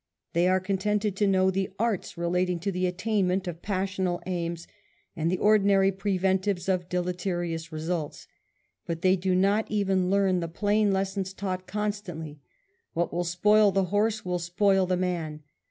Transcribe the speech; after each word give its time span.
They 0.33 0.47
are 0.47 0.59
contented 0.59 1.15
to 1.17 1.27
know 1.27 1.51
the 1.51 1.69
arts 1.77 2.17
relating 2.17 2.57
to 2.61 2.71
the 2.71 2.87
attainment 2.87 3.47
of 3.47 3.61
passional 3.61 4.19
aims, 4.25 4.67
and 5.15 5.29
the 5.29 5.37
ordinary 5.37 5.91
preventives 5.91 6.67
of 6.67 6.89
deleterious 6.89 7.71
results; 7.71 8.27
but 8.87 9.03
they 9.03 9.15
do 9.15 9.35
not 9.35 9.69
even 9.69 10.09
learn 10.09 10.39
the 10.39 10.47
plain 10.47 10.91
lessons 10.91 11.33
taught 11.33 11.67
constantly: 11.67 12.39
what 12.93 13.13
will 13.13 13.23
spoil 13.23 13.69
the 13.71 13.83
horse 13.93 14.25
will 14.25 14.39
spoil 14.39 14.87
the 14.87 14.97
man. 14.97 15.43